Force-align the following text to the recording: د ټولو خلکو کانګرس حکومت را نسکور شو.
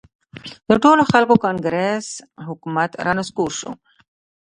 د 0.69 0.71
ټولو 0.83 1.03
خلکو 1.11 1.35
کانګرس 1.45 2.07
حکومت 2.47 2.91
را 3.05 3.13
نسکور 3.19 3.51
شو. 3.59 3.71